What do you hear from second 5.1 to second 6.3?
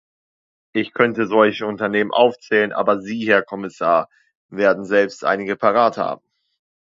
einige parat haben.